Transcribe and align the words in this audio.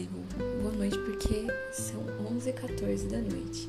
digo 0.00 0.18
boa 0.62 0.72
noite 0.72 0.96
porque 0.98 1.46
são 1.72 2.02
11h14 2.34 3.08
da 3.08 3.18
noite. 3.18 3.68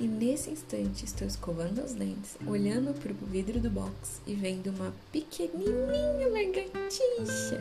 E 0.00 0.06
nesse 0.06 0.50
instante 0.50 1.04
estou 1.04 1.26
escovando 1.26 1.82
os 1.82 1.92
dentes, 1.92 2.36
olhando 2.46 2.98
para 2.98 3.12
o 3.12 3.26
vidro 3.26 3.60
do 3.60 3.68
box 3.68 4.22
e 4.26 4.34
vendo 4.34 4.70
uma 4.70 4.94
pequenininha 5.12 6.28
lagartixa. 6.28 7.60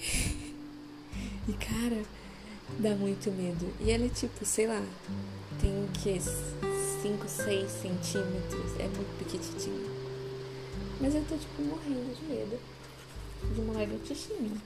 e 1.48 1.52
cara, 1.54 2.02
dá 2.78 2.94
muito 2.94 3.30
medo. 3.30 3.66
E 3.80 3.90
ela 3.90 4.04
é 4.04 4.08
tipo, 4.10 4.44
sei 4.44 4.66
lá, 4.66 4.82
tem 5.60 5.88
que? 6.02 6.20
5, 6.20 7.26
6 7.26 7.70
centímetros. 7.70 8.80
É 8.80 8.84
muito 8.84 9.18
pequititinha. 9.18 9.90
Mas 11.00 11.14
eu 11.14 11.24
tô 11.24 11.36
tipo 11.36 11.62
morrendo 11.62 12.14
de 12.14 12.24
medo 12.24 12.58
de 13.54 13.60
uma 13.60 13.74
lagartixinha. 13.74 14.60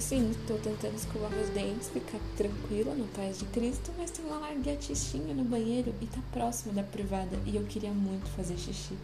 Sim, 0.00 0.32
tô 0.46 0.54
tentando 0.54 0.96
escovar 0.96 1.30
meus 1.30 1.48
dentes, 1.50 1.88
ficar 1.88 2.18
tranquila 2.36 2.94
no 2.94 3.06
paz 3.08 3.38
de 3.38 3.44
Cristo, 3.46 3.92
mas 3.98 4.10
tem 4.10 4.24
uma 4.24 4.38
lagartixinha 4.38 5.34
no 5.34 5.44
banheiro 5.44 5.94
e 6.00 6.06
tá 6.06 6.18
próximo 6.32 6.72
da 6.72 6.82
privada 6.82 7.38
e 7.46 7.56
eu 7.56 7.64
queria 7.64 7.92
muito 7.92 8.26
fazer 8.30 8.56
xixi. 8.56 8.96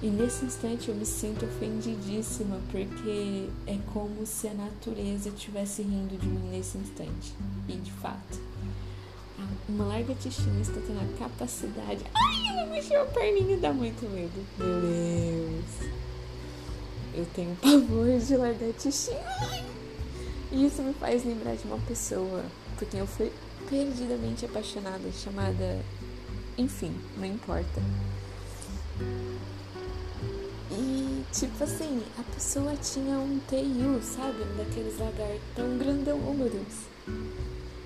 E 0.00 0.06
nesse 0.06 0.44
instante 0.44 0.88
eu 0.88 0.94
me 0.94 1.04
sinto 1.04 1.44
ofendidíssima 1.44 2.60
porque 2.70 3.48
é 3.66 3.76
como 3.92 4.24
se 4.24 4.46
a 4.46 4.54
natureza 4.54 5.28
estivesse 5.28 5.82
rindo 5.82 6.16
de 6.16 6.26
mim 6.26 6.50
nesse 6.50 6.78
instante. 6.78 7.34
E 7.68 7.72
de 7.72 7.92
fato, 7.92 8.40
uma 9.68 9.84
lagartixinha 9.84 10.60
está 10.60 10.80
tendo 10.86 11.00
a 11.00 11.18
capacidade. 11.18 12.04
Ai, 12.14 12.58
ela 12.58 12.66
mexeu 12.70 13.02
a 13.02 13.06
perninha 13.06 13.56
dá 13.58 13.72
muito 13.72 14.08
medo. 14.08 14.46
Deus. 14.56 15.17
Eu 17.18 17.26
tenho 17.34 17.56
pavor 17.60 18.16
de 18.16 18.36
lagartixinha. 18.36 19.18
E 20.52 20.66
isso 20.66 20.80
me 20.82 20.94
faz 20.94 21.24
lembrar 21.24 21.56
de 21.56 21.64
uma 21.64 21.78
pessoa 21.78 22.44
por 22.78 22.86
quem 22.86 23.00
eu 23.00 23.06
fui 23.08 23.32
perdidamente 23.68 24.44
apaixonada, 24.44 25.10
chamada. 25.10 25.80
Enfim, 26.56 26.94
não 27.16 27.24
importa. 27.24 27.82
E, 30.70 31.24
tipo 31.32 31.64
assim, 31.64 32.02
a 32.16 32.22
pessoa 32.22 32.76
tinha 32.76 33.16
um 33.18 33.40
TU, 33.48 34.00
sabe? 34.00 34.42
Um 34.42 34.56
daqueles 34.56 34.96
lagartos 34.98 35.40
tão 35.56 35.76
grandão, 35.76 36.20
oh 36.24 36.34
meu 36.34 36.48
Deus. 36.48 36.86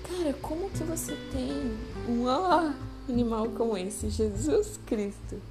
Cara, 0.07 0.33
como 0.43 0.69
que 0.69 0.83
você 0.83 1.17
tem 1.31 1.75
um 2.07 2.27
animal 3.09 3.49
como 3.49 3.75
esse? 3.75 4.09
Jesus 4.09 4.79
Cristo. 4.85 5.41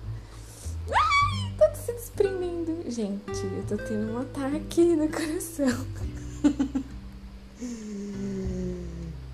Ai, 0.89 1.52
tá 1.52 1.52
se 1.93 2.11
desprendendo. 2.11 2.91
Gente, 2.91 3.23
eu 3.31 3.65
tô 3.69 3.77
tendo 3.77 4.13
um 4.13 4.19
ataque 4.19 4.85
no 4.97 5.09
coração. 5.09 5.87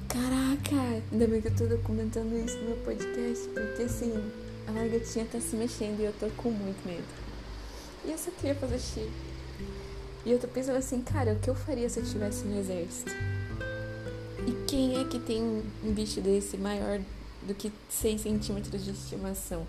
Caraca, 0.08 1.02
ainda 1.12 1.26
bem 1.26 1.40
que 1.40 1.48
eu 1.48 1.56
tô 1.56 1.66
documentando 1.66 2.36
isso 2.36 2.56
no 2.58 2.70
meu 2.70 2.76
podcast, 2.78 3.48
porque 3.48 3.82
assim, 3.82 4.12
a 4.66 4.72
largatinha 4.72 5.26
tá 5.26 5.40
se 5.40 5.56
mexendo 5.56 6.00
e 6.00 6.04
eu 6.04 6.12
tô 6.12 6.28
com 6.30 6.50
muito 6.50 6.86
medo. 6.86 7.04
E 8.04 8.10
eu 8.10 8.18
só 8.18 8.30
queria 8.30 8.54
fazer 8.54 8.78
xixi. 8.78 9.10
E 10.24 10.32
eu 10.32 10.38
tô 10.38 10.48
pensando 10.48 10.76
assim, 10.76 11.00
cara, 11.00 11.32
o 11.32 11.38
que 11.38 11.48
eu 11.48 11.54
faria 11.54 11.88
se 11.88 12.00
eu 12.00 12.04
estivesse 12.04 12.44
no 12.44 12.58
exército? 12.58 13.12
E 14.46 14.52
quem 14.66 15.00
é 15.00 15.04
que 15.04 15.18
tem 15.18 15.42
um 15.42 15.92
bicho 15.92 16.20
desse 16.20 16.56
maior 16.56 17.00
do 17.42 17.54
que 17.54 17.72
6 17.88 18.20
centímetros 18.20 18.84
de 18.84 18.90
estimação? 18.90 19.66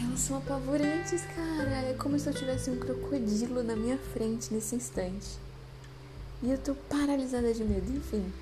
Elas 0.00 0.20
são 0.20 0.38
apavorantes, 0.38 1.22
cara. 1.22 1.70
É 1.88 1.94
como 1.98 2.18
se 2.18 2.28
eu 2.28 2.34
tivesse 2.34 2.70
um 2.70 2.78
crocodilo 2.78 3.62
na 3.62 3.76
minha 3.76 3.98
frente 3.98 4.52
nesse 4.52 4.74
instante. 4.74 5.38
E 6.42 6.50
eu 6.50 6.58
tô 6.58 6.74
paralisada 6.74 7.52
de 7.54 7.64
medo, 7.64 7.90
enfim. 7.90 8.32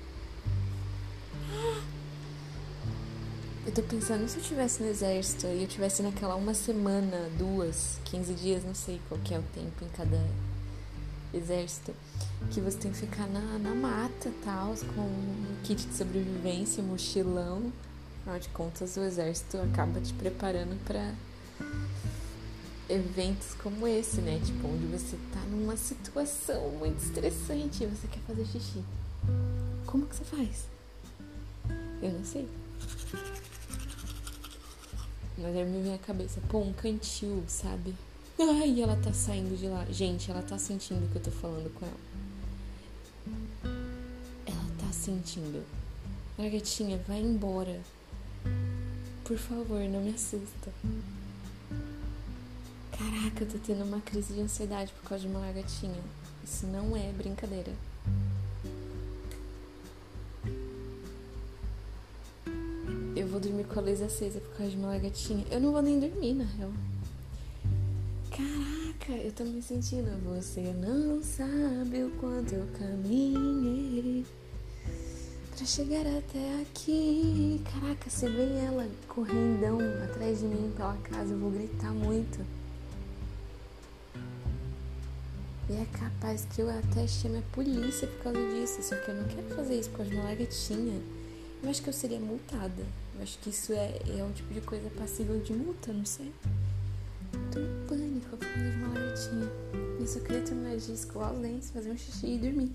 Eu 3.65 3.71
tô 3.71 3.81
pensando, 3.83 4.27
se 4.27 4.37
eu 4.37 4.43
tivesse 4.43 4.83
no 4.83 4.89
exército 4.89 5.47
e 5.47 5.61
eu 5.61 5.67
tivesse 5.67 6.03
naquela 6.03 6.35
uma 6.35 6.53
semana, 6.53 7.29
duas, 7.37 7.97
15 8.05 8.33
dias, 8.33 8.63
não 8.65 8.75
sei 8.75 8.99
qual 9.07 9.19
que 9.21 9.33
é 9.33 9.39
o 9.39 9.43
tempo 9.53 9.85
em 9.85 9.89
cada 9.89 10.21
exército, 11.33 11.93
que 12.51 12.59
você 12.59 12.77
tem 12.77 12.91
que 12.91 12.97
ficar 12.97 13.25
na, 13.27 13.57
na 13.59 13.73
mata 13.73 14.31
tal, 14.43 14.75
com 14.95 15.01
um 15.01 15.55
kit 15.63 15.85
de 15.87 15.95
sobrevivência, 15.95 16.83
mochilão. 16.83 17.71
Afinal 18.21 18.39
de 18.39 18.49
contas, 18.49 18.97
o 18.97 19.01
exército 19.01 19.57
acaba 19.57 20.01
te 20.01 20.13
preparando 20.13 20.77
para 20.85 21.13
eventos 22.89 23.55
como 23.61 23.87
esse, 23.87 24.21
né? 24.21 24.39
Tipo, 24.43 24.67
onde 24.67 24.85
você 24.87 25.17
tá 25.33 25.39
numa 25.49 25.75
situação 25.75 26.69
muito 26.71 27.01
estressante 27.01 27.83
e 27.83 27.87
você 27.87 28.07
quer 28.07 28.19
fazer 28.21 28.45
xixi. 28.45 28.83
Como 29.85 30.05
que 30.05 30.15
você 30.15 30.23
faz? 30.23 30.67
Eu 32.01 32.11
não 32.11 32.25
sei. 32.25 32.47
Mas 35.37 35.55
aí 35.55 35.65
me 35.65 35.81
vem 35.81 35.93
a 35.95 35.97
cabeça, 35.97 36.39
pô, 36.49 36.59
um 36.59 36.73
cantil, 36.73 37.43
sabe? 37.47 37.95
Ai, 38.39 38.81
ela 38.81 38.95
tá 38.95 39.13
saindo 39.13 39.57
de 39.57 39.67
lá. 39.67 39.85
Gente, 39.89 40.29
ela 40.29 40.41
tá 40.41 40.57
sentindo 40.57 41.09
que 41.11 41.17
eu 41.17 41.23
tô 41.23 41.31
falando 41.31 41.73
com 41.73 41.85
ela. 41.85 41.97
Ela 44.45 44.65
tá 44.79 44.91
sentindo. 44.91 45.63
Margatinha, 46.37 46.97
vai 47.07 47.21
embora. 47.21 47.81
Por 49.23 49.37
favor, 49.37 49.79
não 49.81 50.01
me 50.01 50.11
assusta. 50.11 50.71
Caraca, 52.97 53.43
eu 53.43 53.47
tô 53.47 53.57
tendo 53.57 53.83
uma 53.83 53.99
crise 54.01 54.33
de 54.33 54.41
ansiedade 54.41 54.93
por 54.93 55.09
causa 55.09 55.23
de 55.23 55.29
uma 55.29 55.39
lagartinha. 55.39 55.99
Isso 56.43 56.67
não 56.67 56.95
é 56.95 57.11
brincadeira. 57.11 57.71
Eu 63.15 63.27
vou 63.27 63.39
dormir 63.39 63.63
com 63.65 63.79
a 63.79 63.83
luz 63.83 64.01
acesa 64.01 64.39
por 64.39 64.57
causa 64.57 64.71
de 64.71 64.77
uma 64.77 64.89
lagartinha. 64.89 65.45
Eu 65.49 65.59
não 65.59 65.71
vou 65.71 65.81
nem 65.81 65.99
dormir, 65.99 66.33
na 66.33 66.43
real. 66.43 66.71
Caraca, 68.29 69.13
eu 69.13 69.31
tô 69.31 69.43
me 69.43 69.61
sentindo. 69.61 70.11
Você 70.35 70.61
não 70.73 71.23
sabe 71.23 72.03
o 72.03 72.11
quanto 72.19 72.53
eu 72.53 72.67
caminhei 72.77 74.25
pra 75.55 75.65
chegar 75.65 76.05
até 76.05 76.61
aqui. 76.61 77.61
Caraca, 77.71 78.09
você 78.09 78.29
vê 78.29 78.43
ela 78.65 78.87
correndão 79.07 79.79
atrás 80.03 80.39
de 80.39 80.45
mim 80.45 80.71
pela 80.75 80.97
casa, 80.97 81.33
eu 81.33 81.39
vou 81.39 81.49
gritar 81.49 81.91
muito. 81.91 82.62
E 85.73 85.75
é 85.75 85.85
capaz 85.97 86.45
que 86.53 86.61
eu 86.61 86.69
até 86.69 87.07
chame 87.07 87.39
a 87.39 87.41
polícia 87.51 88.07
por 88.07 88.25
causa 88.25 88.39
disso. 88.51 88.83
Só 88.83 88.95
que 88.95 89.09
eu 89.09 89.15
não 89.15 89.23
quero 89.23 89.55
fazer 89.55 89.79
isso 89.79 89.89
por 89.89 89.97
causa 89.97 90.11
de 90.11 90.17
uma 90.17 90.29
lagartinha. 90.29 91.01
Eu 91.63 91.69
acho 91.69 91.81
que 91.81 91.89
eu 91.89 91.93
seria 91.93 92.19
multada. 92.19 92.85
Eu 93.15 93.23
acho 93.23 93.39
que 93.39 93.49
isso 93.49 93.73
é, 93.73 93.99
é 94.19 94.23
um 94.23 94.31
tipo 94.33 94.53
de 94.53 94.61
coisa 94.61 94.87
passível 94.91 95.39
de 95.39 95.51
multa, 95.51 95.91
não 95.91 96.05
sei. 96.05 96.31
Tô 97.51 97.59
em 97.59 97.87
pânico 97.87 98.37
por 98.37 98.47
causa 98.47 98.69
de 98.69 98.75
uma 98.77 98.87
lagartinha. 98.89 99.51
Eu 99.99 100.05
só 100.07 100.19
queria 100.19 100.41
terminar 100.41 100.77
de 100.77 100.91
escovar 100.93 101.33
os 101.33 101.39
dentes, 101.39 101.71
fazer 101.71 101.89
um 101.89 101.97
xixi 101.97 102.27
e 102.27 102.37
dormir. 102.37 102.71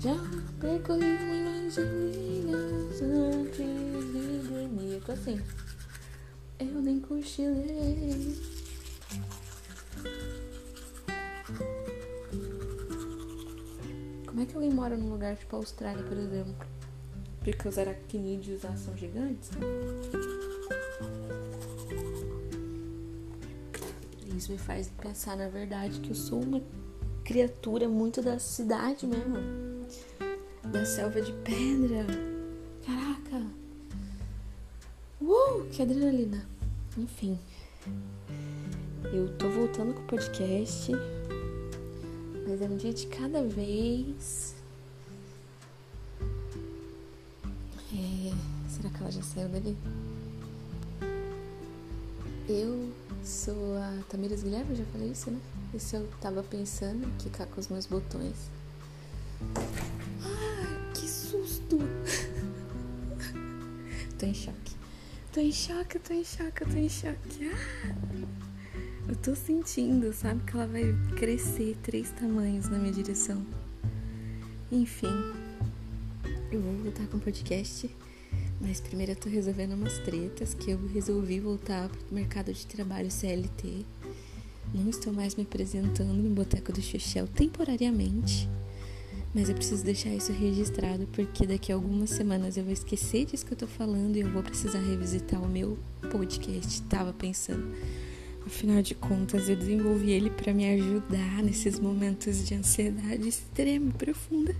Já 0.00 0.14
percorri 0.58 1.18
milhões 1.18 1.74
de 1.74 1.82
milhas 1.82 3.02
antes 3.02 3.58
de 3.58 4.48
dormir. 4.48 4.94
Eu 4.94 5.00
tô 5.02 5.12
assim. 5.12 5.38
Eu 6.58 6.80
nem 6.80 6.98
cochilei. 6.98 8.61
Como 14.32 14.42
é 14.42 14.46
que 14.46 14.54
alguém 14.54 14.70
mora 14.70 14.96
num 14.96 15.10
lugar 15.10 15.36
tipo 15.36 15.54
a 15.54 15.58
Austrália, 15.58 16.02
por 16.04 16.16
exemplo? 16.16 16.66
Porque 17.44 17.68
os 17.68 17.76
aracnídeos 17.76 18.62
lá 18.62 18.74
são 18.78 18.96
gigantes? 18.96 19.50
Isso 24.34 24.50
me 24.50 24.56
faz 24.56 24.88
pensar, 24.88 25.36
na 25.36 25.50
verdade, 25.50 26.00
que 26.00 26.12
eu 26.12 26.14
sou 26.14 26.40
uma 26.40 26.62
criatura 27.22 27.90
muito 27.90 28.22
da 28.22 28.38
cidade 28.38 29.06
mesmo. 29.06 29.36
Da 30.64 30.86
selva 30.86 31.20
de 31.20 31.32
pedra. 31.44 32.06
Caraca! 32.86 33.46
Uh, 35.20 35.66
que 35.70 35.82
adrenalina! 35.82 36.46
Enfim. 36.96 37.38
Eu 39.12 39.28
tô 39.36 39.50
voltando 39.50 39.92
com 39.92 40.00
o 40.00 40.06
podcast. 40.06 40.90
Mas 42.46 42.60
é 42.60 42.66
um 42.66 42.76
dia 42.76 42.92
de 42.92 43.06
cada 43.06 43.42
vez. 43.42 44.54
É... 47.92 48.32
Será 48.68 48.90
que 48.90 49.00
ela 49.00 49.10
já 49.10 49.22
saiu 49.22 49.48
dali? 49.48 49.76
Eu 52.48 52.90
sou 53.24 53.76
a 53.76 54.02
Tamiras 54.08 54.42
Guilherme, 54.42 54.74
já 54.74 54.84
falei 54.86 55.10
isso, 55.10 55.30
né? 55.30 55.40
Isso 55.72 55.96
eu 55.96 56.08
tava 56.20 56.42
pensando, 56.42 57.06
quicar 57.18 57.46
com 57.46 57.60
os 57.60 57.68
meus 57.68 57.86
botões. 57.86 58.34
Ah, 59.56 60.92
que 60.94 61.08
susto! 61.08 61.78
tô 64.18 64.26
em 64.26 64.34
choque. 64.34 64.76
Tô 65.32 65.40
em 65.40 65.52
choque, 65.52 65.98
tô 65.98 66.12
em 66.12 66.24
choque, 66.24 66.64
tô 66.64 66.76
em 66.76 66.88
choque. 66.88 67.48
Ah. 67.48 68.51
Eu 69.08 69.16
tô 69.16 69.34
sentindo, 69.34 70.12
sabe, 70.12 70.42
que 70.44 70.54
ela 70.54 70.66
vai 70.66 70.94
crescer 71.16 71.76
três 71.82 72.10
tamanhos 72.12 72.68
na 72.68 72.78
minha 72.78 72.92
direção. 72.92 73.44
Enfim, 74.70 75.12
eu 76.50 76.60
vou 76.60 76.72
voltar 76.76 77.06
com 77.08 77.16
o 77.16 77.20
podcast, 77.20 77.90
mas 78.60 78.80
primeiro 78.80 79.12
eu 79.12 79.16
tô 79.16 79.28
resolvendo 79.28 79.72
umas 79.72 79.98
tretas 79.98 80.54
que 80.54 80.70
eu 80.70 80.86
resolvi 80.86 81.40
voltar 81.40 81.88
pro 81.88 82.14
mercado 82.14 82.52
de 82.52 82.64
trabalho 82.66 83.10
CLT. 83.10 83.84
Não 84.72 84.88
estou 84.88 85.12
mais 85.12 85.34
me 85.34 85.42
apresentando 85.42 86.14
no 86.14 86.30
Boteco 86.30 86.72
do 86.72 86.80
Xuxel 86.80 87.26
temporariamente. 87.26 88.48
Mas 89.34 89.48
eu 89.48 89.54
preciso 89.54 89.82
deixar 89.82 90.10
isso 90.10 90.30
registrado 90.30 91.06
porque 91.12 91.46
daqui 91.46 91.72
a 91.72 91.74
algumas 91.74 92.10
semanas 92.10 92.56
eu 92.56 92.64
vou 92.64 92.72
esquecer 92.72 93.24
disso 93.24 93.44
que 93.44 93.52
eu 93.52 93.58
tô 93.58 93.66
falando 93.66 94.16
e 94.16 94.20
eu 94.20 94.30
vou 94.30 94.42
precisar 94.42 94.78
revisitar 94.78 95.42
o 95.42 95.48
meu 95.48 95.78
podcast. 96.10 96.82
Tava 96.82 97.12
pensando. 97.12 97.74
Afinal 98.46 98.82
de 98.82 98.94
contas, 98.94 99.48
eu 99.48 99.56
desenvolvi 99.56 100.10
ele 100.10 100.30
para 100.30 100.52
me 100.52 100.68
ajudar 100.74 101.42
nesses 101.42 101.78
momentos 101.78 102.46
de 102.46 102.54
ansiedade 102.54 103.28
extrema 103.28 103.90
e 103.90 103.92
profunda 103.92 104.54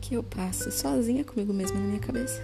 que 0.00 0.14
eu 0.14 0.22
passo 0.22 0.70
sozinha 0.70 1.24
comigo 1.24 1.52
mesma 1.52 1.78
na 1.78 1.86
minha 1.86 2.00
cabeça. 2.00 2.42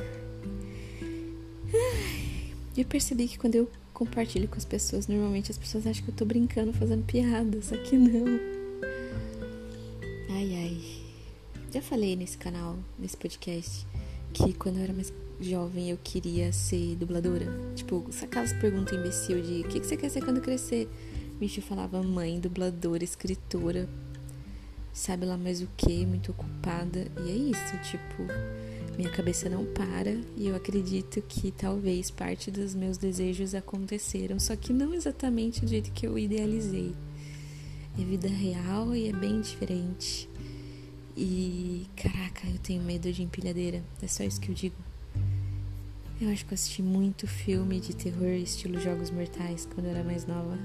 E 2.77 2.81
eu 2.81 2.85
percebi 2.85 3.29
que 3.29 3.39
quando 3.39 3.55
eu 3.55 3.71
compartilho 3.93 4.49
com 4.49 4.57
as 4.57 4.65
pessoas, 4.65 5.07
normalmente 5.07 5.51
as 5.51 5.59
pessoas 5.59 5.87
acham 5.87 6.05
que 6.05 6.11
eu 6.11 6.15
tô 6.15 6.25
brincando, 6.25 6.73
fazendo 6.73 7.05
piada, 7.05 7.63
só 7.63 7.77
que 7.77 7.97
não. 7.97 8.27
Ai 10.31 10.55
ai. 10.55 11.05
Já 11.73 11.81
falei 11.81 12.17
nesse 12.17 12.37
canal, 12.37 12.77
nesse 12.99 13.17
podcast, 13.17 13.87
que 14.35 14.53
quando 14.53 14.79
eu 14.79 14.83
era 14.83 14.93
mais 14.93 15.13
jovem 15.41 15.91
eu 15.91 15.99
queria 16.03 16.53
ser 16.53 16.97
dubladora. 16.97 17.47
Tipo, 17.75 18.05
aquelas 18.21 18.53
perguntas 18.53 18.99
imbecil 18.99 19.41
de 19.41 19.61
o 19.61 19.69
que, 19.69 19.81
que 19.81 19.87
você 19.87 19.97
quer 19.97 20.11
ser 20.11 20.23
quando 20.23 20.41
crescer? 20.41 20.89
Bicho 21.39 21.63
falava 21.63 22.03
mãe, 22.03 22.39
dubladora, 22.39 23.03
escritora, 23.03 23.89
sabe 24.93 25.25
lá 25.25 25.37
mais 25.37 25.63
o 25.63 25.69
que, 25.77 26.05
muito 26.05 26.33
ocupada. 26.33 27.07
E 27.25 27.31
é 27.31 27.35
isso, 27.35 27.79
tipo, 27.91 28.25
minha 28.97 29.11
cabeça 29.11 29.49
não 29.49 29.65
para 29.65 30.11
e 30.37 30.49
eu 30.49 30.57
acredito 30.57 31.23
que 31.23 31.51
talvez 31.51 32.11
parte 32.11 32.51
dos 32.51 32.75
meus 32.75 32.97
desejos 32.99 33.55
aconteceram, 33.55 34.39
só 34.39 34.55
que 34.57 34.73
não 34.73 34.93
exatamente 34.95 35.61
do 35.61 35.69
jeito 35.69 35.91
que 35.93 36.07
eu 36.07 36.19
idealizei. 36.19 36.95
É 37.99 38.05
vida 38.05 38.29
real 38.29 38.95
e 38.95 39.09
é 39.09 39.13
bem 39.13 39.41
diferente. 39.41 40.29
E 41.17 41.87
caraca, 41.97 42.47
eu 42.49 42.59
tenho 42.59 42.83
medo 42.83 43.13
de 43.13 43.23
empilhadeira. 43.23 43.83
É 44.03 44.07
só 44.07 44.25
isso 44.25 44.41
que 44.41 44.51
eu 44.51 44.55
digo. 44.55 44.77
Eu 46.21 46.31
acho 46.31 46.45
que 46.45 46.53
eu 46.53 46.55
assisti 46.55 46.83
muito 46.83 47.27
filme 47.27 47.81
de 47.81 47.95
terror 47.95 48.29
estilo 48.29 48.81
Jogos 48.81 49.11
Mortais 49.11 49.67
quando 49.75 49.87
eu 49.87 49.93
era 49.93 50.05
mais 50.05 50.27
nova. 50.27 50.59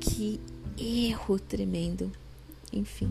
Que 0.00 0.40
erro 0.78 1.38
tremendo. 1.38 2.10
Enfim. 2.72 3.08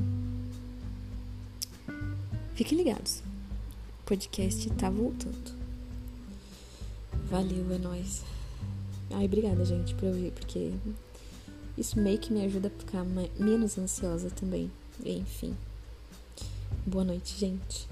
Fiquem 2.55 2.77
ligados. 2.77 3.23
O 4.01 4.03
podcast 4.05 4.69
tá 4.71 4.89
voltando. 4.89 5.51
Valeu, 7.29 7.73
é 7.73 7.77
nóis. 7.77 8.23
Ai, 9.11 9.25
obrigada, 9.25 9.63
gente, 9.65 9.95
por 9.95 10.09
ouvir, 10.09 10.31
porque 10.31 10.71
isso 11.77 11.99
meio 11.99 12.19
que 12.19 12.33
me 12.33 12.43
ajuda 12.43 12.67
a 12.67 12.71
ficar 12.71 13.05
menos 13.39 13.77
ansiosa 13.77 14.29
também. 14.29 14.71
Enfim. 15.05 15.55
Boa 16.85 17.03
noite, 17.03 17.37
gente. 17.37 17.90